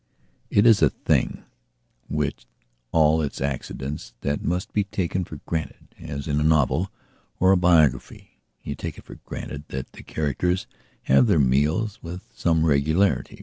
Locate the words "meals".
11.37-11.99